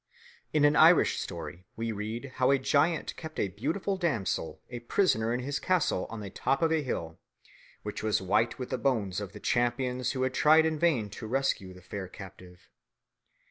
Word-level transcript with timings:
In 0.51 0.65
an 0.65 0.75
Irish 0.75 1.19
story 1.19 1.67
we 1.75 1.91
read 1.91 2.31
how 2.37 2.49
a 2.49 2.57
giant 2.57 3.15
kept 3.17 3.39
a 3.39 3.49
beautiful 3.49 3.97
damsel 3.97 4.59
a 4.67 4.79
prisoner 4.79 5.31
in 5.31 5.41
his 5.41 5.59
castle 5.59 6.07
on 6.09 6.21
the 6.21 6.31
top 6.31 6.63
of 6.63 6.71
a 6.71 6.81
hill, 6.81 7.19
which 7.83 8.01
was 8.01 8.19
white 8.19 8.57
with 8.57 8.71
the 8.71 8.79
bones 8.79 9.21
of 9.21 9.31
the 9.33 9.39
champions 9.39 10.13
who 10.13 10.23
had 10.23 10.33
tried 10.33 10.65
in 10.65 10.79
vain 10.79 11.11
to 11.11 11.27
rescue 11.27 11.71
the 11.71 11.83
fair 11.83 12.07
captive. 12.07 12.67